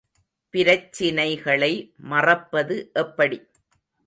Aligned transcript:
பிரச்சினைகளை 0.53 1.71
மறப்பது 1.95 2.89
எப்படி? 2.93 3.39